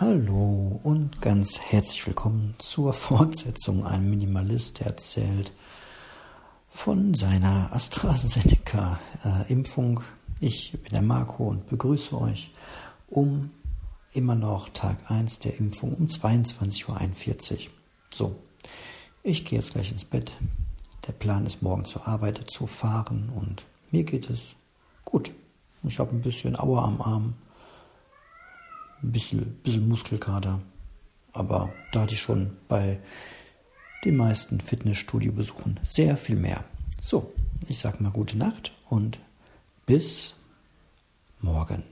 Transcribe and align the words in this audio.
Hallo 0.00 0.80
und 0.82 1.20
ganz 1.20 1.60
herzlich 1.60 2.06
willkommen 2.06 2.54
zur 2.56 2.92
Fortsetzung. 2.94 3.84
Ein 3.84 4.08
Minimalist 4.08 4.80
erzählt 4.80 5.52
von 6.70 7.12
seiner 7.12 7.70
AstraZeneca-Impfung. 7.74 10.00
Ich 10.40 10.72
bin 10.72 10.92
der 10.92 11.02
Marco 11.02 11.48
und 11.48 11.66
begrüße 11.66 12.18
euch 12.18 12.50
um 13.10 13.50
immer 14.14 14.34
noch 14.34 14.70
Tag 14.70 15.10
1 15.10 15.40
der 15.40 15.58
Impfung 15.58 15.92
um 15.92 16.06
22.41 16.06 17.66
Uhr. 17.66 17.72
So, 18.14 18.36
ich 19.22 19.44
gehe 19.44 19.58
jetzt 19.58 19.72
gleich 19.72 19.92
ins 19.92 20.06
Bett. 20.06 20.32
Der 21.08 21.12
Plan 21.12 21.44
ist, 21.44 21.60
morgen 21.60 21.84
zur 21.84 22.08
Arbeit 22.08 22.50
zu 22.50 22.66
fahren 22.66 23.30
und 23.36 23.64
mir 23.90 24.04
geht 24.04 24.30
es 24.30 24.54
gut. 25.04 25.30
Ich 25.82 25.98
habe 25.98 26.16
ein 26.16 26.22
bisschen 26.22 26.58
Aua 26.58 26.86
am 26.86 27.02
Arm 27.02 27.34
ein 29.02 29.12
bisschen, 29.12 29.56
bisschen 29.62 29.88
Muskelkater. 29.88 30.60
Aber 31.32 31.72
da 31.92 32.02
hatte 32.02 32.14
ich 32.14 32.20
schon 32.20 32.56
bei 32.68 32.98
den 34.04 34.16
meisten 34.16 34.60
Fitnessstudio-Besuchen 34.60 35.78
sehr 35.84 36.16
viel 36.16 36.36
mehr. 36.36 36.64
So, 37.02 37.32
ich 37.68 37.78
sage 37.78 38.02
mal 38.02 38.10
gute 38.10 38.36
Nacht 38.36 38.72
und 38.88 39.18
bis 39.86 40.34
morgen. 41.40 41.82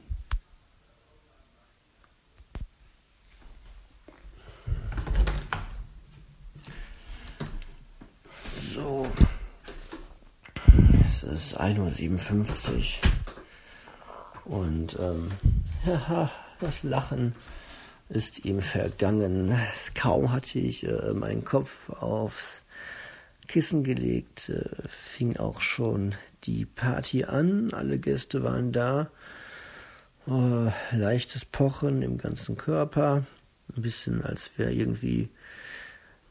So, 8.74 9.06
es 11.06 11.22
ist 11.22 11.60
1.57 11.60 12.98
Uhr 14.46 14.58
und 14.60 14.96
ähm, 14.98 15.32
ja, 15.86 16.30
das 16.60 16.82
Lachen 16.82 17.34
ist 18.08 18.44
ihm 18.44 18.60
vergangen. 18.60 19.54
Kaum 19.94 20.32
hatte 20.32 20.58
ich 20.58 20.86
äh, 20.86 21.12
meinen 21.12 21.44
Kopf 21.44 21.90
aufs 21.90 22.64
Kissen 23.46 23.84
gelegt, 23.84 24.50
äh, 24.50 24.68
fing 24.88 25.36
auch 25.36 25.60
schon 25.60 26.14
die 26.44 26.64
Party 26.64 27.24
an. 27.24 27.72
Alle 27.72 27.98
Gäste 27.98 28.42
waren 28.42 28.72
da. 28.72 29.10
Äh, 30.26 30.96
leichtes 30.96 31.44
Pochen 31.44 32.02
im 32.02 32.18
ganzen 32.18 32.56
Körper. 32.56 33.24
Ein 33.74 33.82
bisschen, 33.82 34.22
als 34.24 34.58
wäre 34.58 34.72
irgendwie 34.72 35.30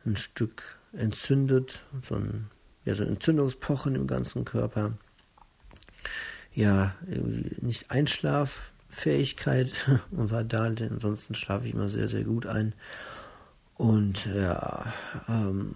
ein 0.06 0.16
Stück 0.16 0.78
entzündet. 0.94 1.84
So 2.04 2.16
ein, 2.16 2.50
ja, 2.86 2.96
so 2.96 3.04
ein 3.04 3.10
Entzündungspochen 3.10 3.96
im 3.96 4.08
ganzen 4.08 4.46
Körper. 4.46 4.98
Ja, 6.54 6.96
irgendwie 7.08 7.56
nicht 7.62 7.92
Einschlaf, 7.92 8.72
Fähigkeit 8.90 9.72
war 10.12 10.44
da, 10.44 10.70
denn 10.70 10.94
ansonsten 10.94 11.36
schlafe 11.36 11.68
ich 11.68 11.74
immer 11.74 11.90
sehr, 11.90 12.08
sehr 12.08 12.24
gut 12.24 12.46
ein. 12.46 12.74
Und 13.76 14.26
ja, 14.26 14.92
ähm, 15.28 15.76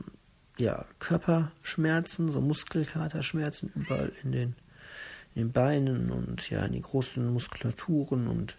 ja, 0.58 0.86
Körperschmerzen, 1.00 2.32
so 2.32 2.42
Muskelkaterschmerzen 2.42 3.72
überall 3.76 4.12
in 4.24 4.32
den, 4.32 4.56
in 5.36 5.44
den 5.44 5.52
Beinen 5.52 6.12
und 6.12 6.50
ja, 6.50 6.66
in 6.66 6.74
den 6.74 6.82
großen 6.82 7.32
Muskulaturen 7.32 8.28
und 8.28 8.58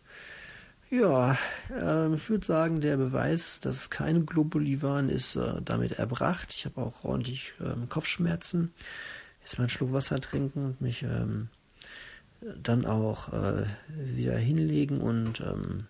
ja, 0.92 1.38
äh, 1.70 2.14
ich 2.14 2.28
würde 2.28 2.46
sagen, 2.46 2.82
der 2.82 2.98
Beweis, 2.98 3.60
dass 3.60 3.76
es 3.76 3.90
keine 3.90 4.24
Globuli 4.24 4.82
waren, 4.82 5.08
ist 5.08 5.36
äh, 5.36 5.62
damit 5.64 5.92
erbracht. 5.92 6.52
Ich 6.52 6.66
habe 6.66 6.82
auch 6.82 7.04
ordentlich 7.04 7.54
ähm, 7.60 7.88
Kopfschmerzen. 7.88 8.74
Jetzt 9.40 9.56
mal 9.56 9.64
einen 9.64 9.70
Schluck 9.70 9.94
Wasser 9.94 10.20
trinken 10.20 10.66
und 10.66 10.82
mich 10.82 11.02
ähm, 11.02 11.48
dann 12.62 12.86
auch 12.86 13.32
äh, 13.32 13.64
wieder 13.88 14.36
hinlegen 14.36 15.00
und 15.00 15.40
ähm, 15.40 15.86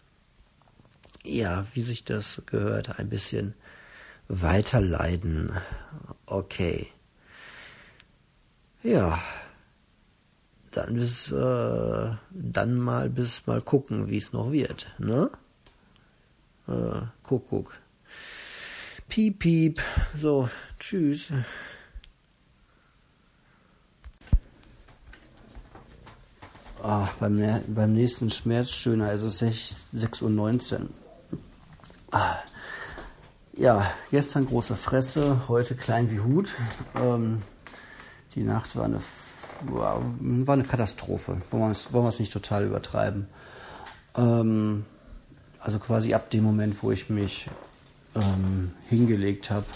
ja, 1.25 1.65
wie 1.73 1.83
sich 1.83 2.05
das 2.05 2.43
gehört, 2.47 2.99
ein 2.99 3.09
bisschen 3.09 3.55
weiterleiden. 4.29 5.53
Okay. 6.27 6.89
Ja. 8.83 9.23
Dann 10.73 10.95
bis 10.95 11.31
äh, 11.31 12.11
dann 12.31 12.75
mal 12.77 13.11
bis 13.11 13.47
mal 13.47 13.61
gucken, 13.61 14.09
wie 14.09 14.17
es 14.17 14.33
noch 14.33 14.53
wird, 14.53 14.89
ne? 14.99 15.31
Äh, 16.67 17.03
guck, 17.23 17.49
guck. 17.49 17.79
Piep, 19.09 19.41
piep. 19.41 19.83
So, 20.17 20.49
tschüss. 20.79 21.31
Oh, 26.85 27.07
beim, 27.21 27.63
beim 27.69 27.93
nächsten 27.93 28.29
Schmerzstöhner 28.29 29.13
ist 29.13 29.23
es 29.23 29.41
6.19 29.41 30.81
Uhr. 30.81 30.89
Ah. 32.11 32.39
Ja, 33.57 33.89
gestern 34.11 34.47
große 34.47 34.75
Fresse, 34.75 35.43
heute 35.47 35.77
klein 35.77 36.11
wie 36.11 36.19
Hut. 36.19 36.53
Ähm, 36.97 37.43
die 38.35 38.43
Nacht 38.43 38.75
war 38.75 38.87
eine, 38.87 38.99
war 39.69 40.55
eine 40.55 40.65
Katastrophe. 40.65 41.41
Wollen 41.51 41.77
wir 41.93 42.09
es 42.09 42.19
nicht 42.19 42.33
total 42.33 42.65
übertreiben. 42.65 43.29
Ähm, 44.17 44.85
also 45.61 45.79
quasi 45.79 46.15
ab 46.15 46.31
dem 46.31 46.43
Moment, 46.43 46.83
wo 46.83 46.91
ich 46.91 47.09
mich 47.09 47.49
ähm, 48.17 48.73
hingelegt 48.89 49.53
habe, 49.53 49.67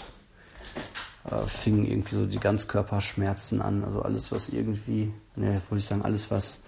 äh, 1.31 1.45
fingen 1.45 1.85
irgendwie 1.85 2.15
so 2.15 2.25
die 2.25 2.39
Ganzkörperschmerzen 2.39 3.61
an. 3.61 3.85
Also 3.85 4.01
alles, 4.01 4.33
was 4.33 4.49
irgendwie, 4.49 5.13
ne, 5.37 5.61
wollte 5.69 5.81
ich 5.81 5.87
sagen, 5.87 6.03
alles, 6.03 6.29
was 6.31 6.59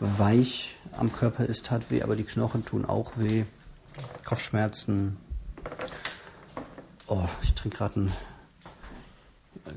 weich 0.00 0.76
am 0.92 1.12
Körper 1.12 1.46
ist, 1.46 1.70
hat 1.70 1.90
weh, 1.90 2.02
aber 2.02 2.16
die 2.16 2.24
Knochen 2.24 2.64
tun 2.64 2.84
auch 2.84 3.12
weh. 3.16 3.44
Kopfschmerzen. 4.24 5.16
Oh, 7.06 7.28
ich 7.42 7.54
trinke 7.54 7.78
gerade 7.78 8.00
ein 8.00 8.12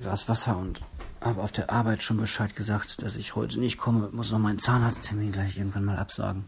Glas 0.01 0.29
Wasser 0.29 0.57
und 0.57 0.81
habe 1.21 1.41
auf 1.41 1.51
der 1.51 1.71
Arbeit 1.71 2.03
schon 2.03 2.17
Bescheid 2.17 2.55
gesagt, 2.55 3.01
dass 3.01 3.15
ich 3.15 3.35
heute 3.35 3.59
nicht 3.59 3.77
komme. 3.77 4.09
Muss 4.11 4.31
noch 4.31 4.39
meinen 4.39 4.59
Zahnarzttermin 4.59 5.31
gleich 5.31 5.57
irgendwann 5.57 5.85
mal 5.85 5.97
absagen. 5.97 6.45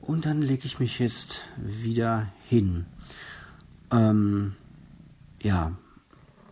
Und 0.00 0.26
dann 0.26 0.42
lege 0.42 0.66
ich 0.66 0.78
mich 0.80 0.98
jetzt 0.98 1.40
wieder 1.56 2.28
hin. 2.44 2.86
Ähm, 3.92 4.54
ja, 5.42 5.72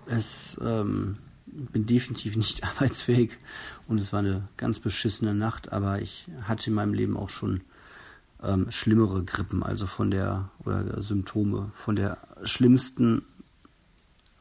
es 0.07 0.57
ähm, 0.61 1.19
bin 1.59 1.87
definitiv 1.87 2.37
nicht 2.37 2.65
arbeitsfähig 2.69 3.39
und 3.87 3.99
es 3.99 4.13
war 4.13 4.21
eine 4.21 4.49
ganz 4.57 4.79
beschissene 4.79 5.35
Nacht, 5.35 5.73
aber 5.73 6.01
ich 6.01 6.27
hatte 6.43 6.71
in 6.71 6.75
meinem 6.75 6.95
Leben 6.95 7.17
auch 7.17 7.31
schon 7.31 7.63
ähm, 8.43 8.71
schlimmere 8.71 9.25
Grippen, 9.25 9.63
also 9.63 9.87
von 9.87 10.11
der, 10.11 10.51
oder 10.65 11.03
Symptome, 11.03 11.71
von 11.73 11.97
der 11.97 12.19
schlimmsten, 12.45 13.23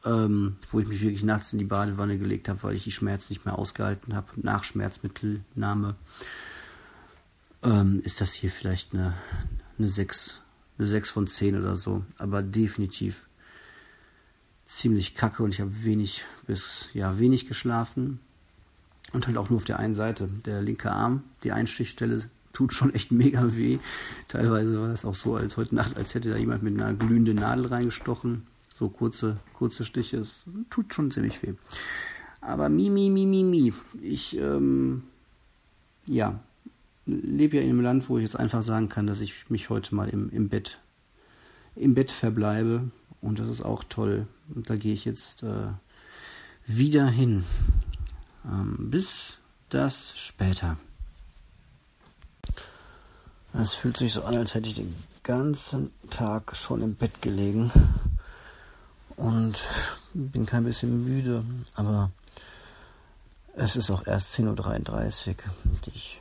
ähm, 0.04 0.56
wo 0.70 0.80
ich 0.80 0.88
mich 0.88 1.02
wirklich 1.02 1.24
nachts 1.24 1.52
in 1.52 1.58
die 1.58 1.64
Badewanne 1.64 2.18
gelegt 2.18 2.48
habe, 2.48 2.62
weil 2.62 2.76
ich 2.76 2.84
die 2.84 2.92
Schmerzen 2.92 3.32
nicht 3.32 3.44
mehr 3.44 3.58
ausgehalten 3.58 4.14
habe, 4.14 4.28
nach 4.36 4.64
Schmerzmittelnahme, 4.64 5.96
ähm, 7.62 8.00
ist 8.04 8.20
das 8.20 8.32
hier 8.32 8.50
vielleicht 8.50 8.94
eine, 8.94 9.14
eine 9.78 9.88
6, 9.88 10.40
eine 10.78 10.86
6 10.86 11.10
von 11.10 11.26
10 11.26 11.58
oder 11.58 11.76
so, 11.76 12.04
aber 12.18 12.42
definitiv 12.42 13.27
ziemlich 14.68 15.14
kacke 15.14 15.42
und 15.42 15.54
ich 15.54 15.60
habe 15.60 15.84
wenig 15.84 16.24
bis 16.46 16.90
ja 16.92 17.18
wenig 17.18 17.48
geschlafen 17.48 18.20
und 19.12 19.26
halt 19.26 19.36
auch 19.36 19.50
nur 19.50 19.56
auf 19.56 19.64
der 19.64 19.78
einen 19.78 19.94
Seite. 19.94 20.28
Der 20.44 20.62
linke 20.62 20.92
Arm, 20.92 21.24
die 21.42 21.52
Einstichstelle 21.52 22.28
tut 22.52 22.72
schon 22.72 22.94
echt 22.94 23.10
mega 23.10 23.56
weh. 23.56 23.78
Teilweise 24.28 24.80
war 24.80 24.88
das 24.88 25.04
auch 25.04 25.14
so, 25.14 25.36
als 25.36 25.56
heute 25.56 25.74
Nacht, 25.74 25.96
als 25.96 26.14
hätte 26.14 26.30
da 26.30 26.36
jemand 26.36 26.62
mit 26.62 26.78
einer 26.78 26.92
glühenden 26.94 27.36
Nadel 27.36 27.66
reingestochen. 27.66 28.46
So 28.74 28.88
kurze, 28.88 29.38
kurze 29.54 29.84
Stiche, 29.84 30.18
es 30.18 30.44
tut 30.70 30.94
schon 30.94 31.10
ziemlich 31.10 31.42
weh. 31.42 31.54
Aber 32.40 32.68
mi, 32.68 32.90
mi, 32.90 33.10
mi, 33.10 33.26
mi, 33.26 33.42
mi. 33.42 33.72
Ich, 34.00 34.36
ähm, 34.36 35.02
ja, 36.06 36.38
lebe 37.06 37.56
ja 37.56 37.62
in 37.62 37.70
einem 37.70 37.80
Land, 37.80 38.08
wo 38.08 38.18
ich 38.18 38.24
jetzt 38.24 38.36
einfach 38.36 38.62
sagen 38.62 38.88
kann, 38.88 39.06
dass 39.06 39.20
ich 39.20 39.50
mich 39.50 39.70
heute 39.70 39.94
mal 39.94 40.08
im, 40.08 40.30
im 40.30 40.48
Bett, 40.48 40.78
im 41.74 41.94
Bett 41.94 42.10
verbleibe. 42.10 42.90
Und 43.20 43.40
das 43.40 43.50
ist 43.50 43.62
auch 43.62 43.82
toll. 43.82 44.26
Und 44.54 44.70
da 44.70 44.76
gehe 44.76 44.94
ich 44.94 45.04
jetzt 45.04 45.42
äh, 45.42 45.68
wieder 46.66 47.08
hin. 47.08 47.44
Ähm, 48.44 48.90
bis 48.90 49.38
das 49.68 50.16
später. 50.16 50.76
Es 53.52 53.74
fühlt 53.74 53.96
sich 53.96 54.12
so 54.12 54.22
an, 54.22 54.36
als 54.36 54.54
hätte 54.54 54.68
ich 54.68 54.74
den 54.74 54.94
ganzen 55.22 55.90
Tag 56.10 56.56
schon 56.56 56.82
im 56.82 56.94
Bett 56.94 57.20
gelegen 57.20 57.72
und 59.16 59.58
bin 60.14 60.46
kein 60.46 60.64
bisschen 60.64 61.04
müde, 61.04 61.44
aber 61.74 62.10
es 63.54 63.76
ist 63.76 63.90
auch 63.90 64.06
erst 64.06 64.34
10.33 64.38 65.28
Uhr. 65.28 65.34
Ich 65.92 66.20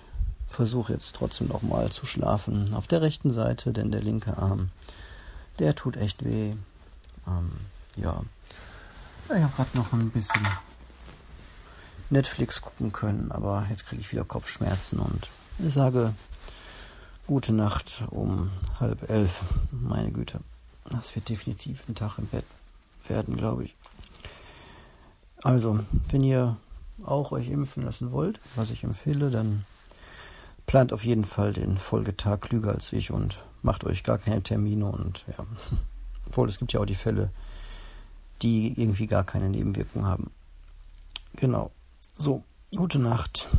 versuche 0.50 0.94
jetzt 0.94 1.14
trotzdem 1.16 1.48
noch 1.48 1.62
mal 1.62 1.92
zu 1.92 2.06
schlafen 2.06 2.74
auf 2.74 2.88
der 2.88 3.02
rechten 3.02 3.32
Seite, 3.32 3.74
denn 3.74 3.92
der 3.92 4.02
linke 4.02 4.38
Arm, 4.38 4.72
der 5.60 5.76
tut 5.76 5.98
echt 5.98 6.26
weh. 6.26 6.54
Ähm, 7.28 7.52
ja, 7.98 8.22
ich 9.36 9.44
habe 9.44 9.54
gerade 9.56 9.78
noch 9.78 9.94
ein 9.94 10.10
bisschen 10.10 10.48
Netflix 12.10 12.62
gucken 12.62 12.92
können, 12.92 13.32
aber 13.32 13.66
jetzt 13.70 13.86
kriege 13.86 14.02
ich 14.02 14.12
wieder 14.12 14.24
Kopfschmerzen 14.24 15.00
und 15.00 15.30
ich 15.60 15.74
sage 15.74 16.14
gute 17.26 17.54
Nacht 17.54 18.04
um 18.10 18.52
halb 18.80 19.10
elf. 19.10 19.44
meine 19.72 20.12
Güte. 20.12 20.40
Das 20.90 21.14
wird 21.16 21.28
definitiv 21.28 21.88
ein 21.90 21.96
Tag 21.96 22.18
im 22.18 22.28
Bett 22.28 22.46
werden, 23.08 23.36
glaube 23.36 23.66
ich. 23.66 23.76
Also, 25.44 25.80
wenn 26.10 26.24
ihr 26.24 26.58
auch 27.04 27.32
euch 27.32 27.50
impfen 27.50 27.84
lassen 27.84 28.12
wollt, 28.12 28.40
was 28.56 28.72
ich 28.72 28.84
empfehle, 28.84 29.30
dann 29.30 29.66
plant 30.66 30.94
auf 30.94 31.04
jeden 31.06 31.26
Fall 31.26 31.54
den 31.54 31.78
Folgetag 31.78 32.42
klüger 32.42 32.72
als 32.72 32.92
ich 32.94 33.12
und 33.12 33.38
macht 33.62 33.84
euch 33.84 34.04
gar 34.04 34.18
keine 34.18 34.42
Termine 34.42 34.86
und 34.86 35.26
ja. 35.28 35.46
Obwohl, 36.28 36.50
es 36.50 36.60
gibt 36.60 36.74
ja 36.74 36.80
auch 36.80 36.86
die 36.86 36.96
Fälle, 36.96 37.30
die 38.42 38.80
irgendwie 38.80 39.08
gar 39.08 39.24
keine 39.24 39.50
Nebenwirkungen 39.50 40.06
haben. 40.06 40.32
Genau. 41.36 41.72
So, 42.18 42.44
gute 42.76 43.00
Nacht. 43.00 43.50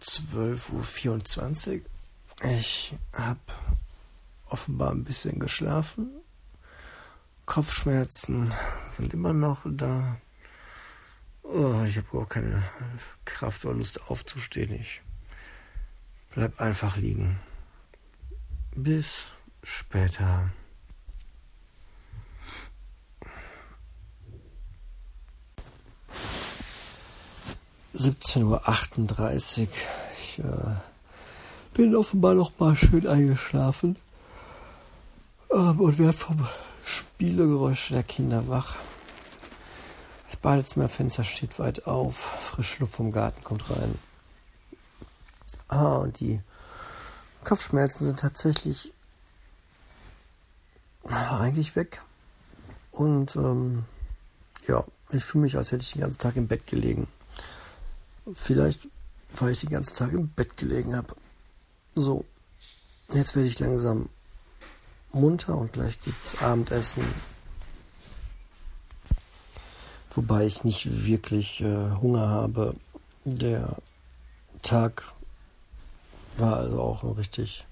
12.24 0.00 1.80
Uhr. 1.80 2.50
Ich 2.50 2.94
habe 3.12 3.40
offenbar 4.46 4.90
ein 4.90 5.04
bisschen 5.04 5.38
geschlafen. 5.38 6.10
Kopfschmerzen 7.46 8.52
sind 8.90 9.14
immer 9.14 9.32
noch 9.32 9.60
da. 9.64 10.16
Oh, 11.42 11.82
ich 11.84 11.96
habe 11.96 12.18
auch 12.18 12.28
keine 12.28 12.62
Kraft 13.24 13.64
oder 13.64 13.74
Lust 13.74 14.00
aufzustehen. 14.08 14.72
Ich 14.72 15.02
bleib 16.30 16.60
einfach 16.60 16.96
liegen. 16.96 17.40
Bis 18.74 19.26
später. 19.62 20.50
17.38 27.94 29.60
Uhr. 29.60 29.68
Ich 30.16 30.38
äh, 30.38 30.76
bin 31.74 31.94
offenbar 31.94 32.34
noch 32.34 32.58
mal 32.58 32.76
schön 32.76 33.06
eingeschlafen 33.06 33.96
ähm, 35.52 35.80
und 35.80 35.98
werde 35.98 36.12
vom 36.12 36.46
Spielegeräusch 36.84 37.90
der 37.90 38.02
Kinder 38.02 38.48
wach. 38.48 38.76
Das 40.26 40.36
Badezimmerfenster 40.36 41.24
steht 41.24 41.58
weit 41.58 41.86
auf, 41.86 42.16
frische 42.16 42.80
Luft 42.80 42.94
vom 42.94 43.12
Garten 43.12 43.44
kommt 43.44 43.68
rein. 43.70 43.98
Ah, 45.68 45.96
und 45.96 46.20
die 46.20 46.40
Kopfschmerzen 47.44 48.06
sind 48.06 48.20
tatsächlich 48.20 48.92
eigentlich 51.04 51.76
weg. 51.76 52.02
Und 52.90 53.36
ähm, 53.36 53.84
ja, 54.66 54.84
ich 55.10 55.24
fühle 55.24 55.42
mich, 55.42 55.56
als 55.56 55.72
hätte 55.72 55.82
ich 55.82 55.92
den 55.92 56.02
ganzen 56.02 56.18
Tag 56.18 56.36
im 56.36 56.46
Bett 56.46 56.66
gelegen. 56.66 57.08
Vielleicht, 58.34 58.88
weil 59.34 59.52
ich 59.52 59.60
den 59.60 59.70
ganzen 59.70 59.96
Tag 59.96 60.12
im 60.12 60.28
Bett 60.28 60.56
gelegen 60.56 60.94
habe. 60.94 61.16
So, 61.94 62.24
jetzt 63.12 63.34
werde 63.34 63.48
ich 63.48 63.58
langsam 63.58 64.08
munter 65.12 65.56
und 65.56 65.72
gleich 65.72 66.00
gibt's 66.00 66.40
Abendessen. 66.40 67.04
Wobei 70.14 70.46
ich 70.46 70.64
nicht 70.64 71.04
wirklich 71.04 71.60
äh, 71.60 71.90
Hunger 72.00 72.28
habe. 72.28 72.74
Der 73.24 73.76
Tag 74.62 75.12
war 76.36 76.56
also 76.56 76.80
auch 76.80 77.02
ein 77.02 77.12
richtig 77.12 77.64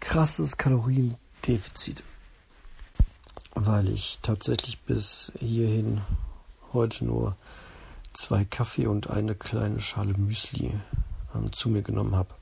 krasses 0.00 0.56
Kaloriendefizit. 0.56 2.02
Weil 3.54 3.88
ich 3.88 4.18
tatsächlich 4.22 4.78
bis 4.80 5.32
hierhin 5.38 6.02
heute 6.72 7.04
nur 7.04 7.36
zwei 8.12 8.44
Kaffee 8.44 8.86
und 8.86 9.10
eine 9.10 9.34
kleine 9.34 9.80
Schale 9.80 10.14
Müsli 10.14 10.72
ähm, 11.34 11.52
zu 11.52 11.68
mir 11.68 11.82
genommen 11.82 12.16
habe. 12.16 12.34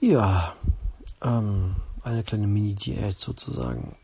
Ja, 0.00 0.54
ähm, 1.22 1.76
eine 2.02 2.22
kleine 2.22 2.46
Mini-Diät 2.46 3.18
sozusagen. 3.18 3.96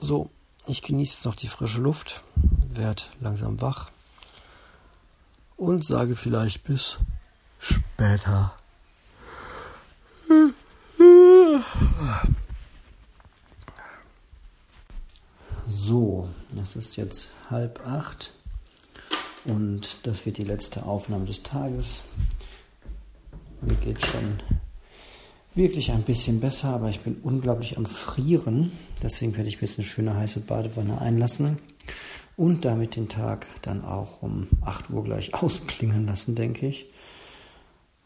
So, 0.00 0.30
ich 0.66 0.82
genieße 0.82 1.14
jetzt 1.14 1.24
noch 1.24 1.34
die 1.34 1.48
frische 1.48 1.80
Luft, 1.80 2.22
werde 2.68 3.02
langsam 3.20 3.60
wach 3.60 3.90
und 5.56 5.84
sage 5.84 6.16
vielleicht 6.16 6.64
bis 6.64 6.98
später. 7.58 8.54
So, 15.68 16.28
es 16.60 16.76
ist 16.76 16.96
jetzt 16.96 17.30
halb 17.50 17.86
acht. 17.86 18.32
Und 19.44 19.98
das 20.04 20.24
wird 20.24 20.38
die 20.38 20.44
letzte 20.44 20.84
Aufnahme 20.84 21.24
des 21.24 21.42
Tages. 21.42 22.02
Mir 23.60 23.76
geht 23.76 24.04
schon 24.04 24.40
wirklich 25.54 25.90
ein 25.90 26.02
bisschen 26.02 26.40
besser, 26.40 26.68
aber 26.68 26.90
ich 26.90 27.00
bin 27.00 27.16
unglaublich 27.22 27.76
am 27.76 27.86
Frieren. 27.86 28.72
Deswegen 29.02 29.36
werde 29.36 29.48
ich 29.48 29.60
mir 29.60 29.68
jetzt 29.68 29.78
eine 29.78 29.86
schöne 29.86 30.16
heiße 30.16 30.40
Badewanne 30.40 31.00
einlassen 31.00 31.58
und 32.36 32.64
damit 32.64 32.96
den 32.96 33.08
Tag 33.08 33.46
dann 33.62 33.84
auch 33.84 34.22
um 34.22 34.48
8 34.62 34.90
Uhr 34.90 35.04
gleich 35.04 35.34
ausklingen 35.42 36.06
lassen, 36.06 36.34
denke 36.34 36.66
ich. 36.66 36.86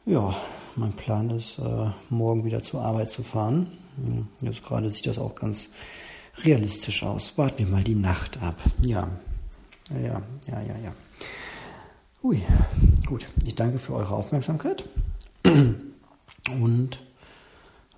Ja, 0.05 0.37
mein 0.77 0.93
Plan 0.93 1.31
ist, 1.31 1.59
äh, 1.59 1.91
morgen 2.11 2.45
wieder 2.45 2.63
zur 2.63 2.83
Arbeit 2.83 3.11
zu 3.11 3.23
fahren. 3.23 3.73
Hm, 3.97 4.29
jetzt 4.41 4.63
gerade 4.63 4.91
sieht 4.91 5.07
das 5.07 5.19
auch 5.19 5.35
ganz 5.35 5.69
realistisch 6.45 7.03
aus. 7.03 7.37
Warten 7.39 7.59
wir 7.59 7.67
mal 7.67 7.83
die 7.83 7.95
Nacht 7.95 8.41
ab. 8.43 8.57
Ja, 8.83 9.09
ja, 9.91 10.23
ja, 10.47 10.61
ja, 10.63 10.79
ja. 10.79 10.93
Ui, 12.23 12.43
gut. 13.07 13.27
Ich 13.45 13.55
danke 13.55 13.79
für 13.79 13.95
eure 13.95 14.15
Aufmerksamkeit 14.15 14.89
und 15.45 17.01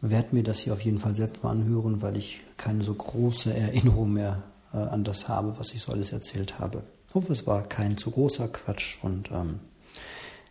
werde 0.01 0.35
mir 0.35 0.43
das 0.43 0.59
hier 0.59 0.73
auf 0.73 0.83
jeden 0.83 0.99
Fall 0.99 1.15
selbst 1.15 1.43
mal 1.43 1.51
anhören, 1.53 2.03
weil 2.03 2.17
ich 2.17 2.41
keine 2.57 2.85
so 2.85 2.95
große 2.95 3.55
Erinnerung 3.55 4.13
mehr 4.13 4.43
äh, 4.73 4.77
an 4.77 5.05
das 5.05 5.29
habe, 5.29 5.59
was 5.59 5.73
ich 5.73 5.83
so 5.83 5.93
alles 5.93 6.13
erzählt 6.13 6.59
habe. 6.59 6.83
Ich 7.09 7.15
hoffe, 7.15 7.33
es 7.33 7.47
war 7.47 7.63
kein 7.63 7.97
zu 7.97 8.11
großer 8.11 8.49
Quatsch 8.49 8.99
und 9.03 9.31
ähm, 9.31 9.61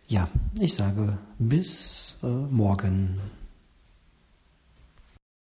ja, 0.08 0.28
ich 0.58 0.74
sage 0.74 1.18
bis 1.38 2.16
äh, 2.22 2.26
morgen. 2.26 3.20